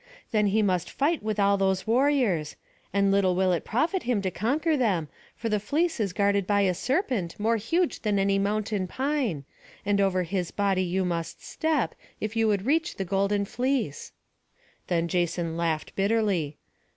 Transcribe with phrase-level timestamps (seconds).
[0.31, 2.55] Then he must fight with all those warriors;
[2.91, 6.61] and little will it profit him to conquer them; for the fleece is guarded by
[6.61, 9.43] a serpent, more huge than any mountain pine;
[9.85, 14.11] and over his body you must step, if you would reach the golden fleece."
[14.87, 16.57] Then Jason laughed bitterly.